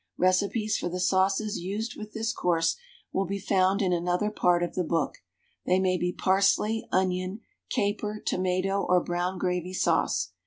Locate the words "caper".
7.69-8.19